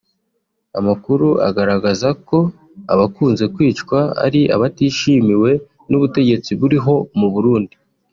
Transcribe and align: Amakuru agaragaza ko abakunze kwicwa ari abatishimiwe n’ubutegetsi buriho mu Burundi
Amakuru 0.79 1.27
agaragaza 1.47 2.09
ko 2.27 2.37
abakunze 2.93 3.43
kwicwa 3.55 3.99
ari 4.25 4.41
abatishimiwe 4.55 5.51
n’ubutegetsi 5.89 6.51
buriho 6.59 6.95
mu 7.19 7.27
Burundi 7.35 7.75